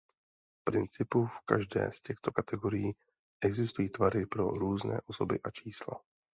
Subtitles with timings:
[0.59, 2.91] V principu v každé z těchto kategorií
[3.41, 6.01] existují tvary pro různé osoby a čísla.